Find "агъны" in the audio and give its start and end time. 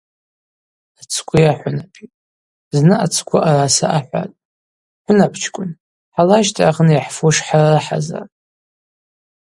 6.69-6.93